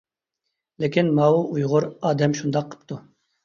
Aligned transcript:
لېكىن 0.85 1.11
ماۋۇ 1.21 1.45
ئۇيغۇر 1.51 1.89
ئادەم 1.95 2.37
شۇنداق 2.41 2.77
قىپتۇ. 2.77 3.03